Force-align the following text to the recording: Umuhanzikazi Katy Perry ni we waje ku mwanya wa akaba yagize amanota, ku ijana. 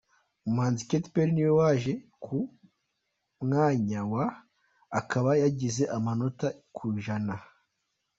Umuhanzikazi 0.47 0.89
Katy 0.91 1.09
Perry 1.13 1.31
ni 1.33 1.43
we 1.47 1.51
waje 1.59 1.91
ku 2.23 2.37
mwanya 3.45 3.99
wa 4.13 4.25
akaba 4.99 5.29
yagize 5.43 5.83
amanota, 5.97 6.47
ku 6.75 6.83
ijana. 6.97 7.35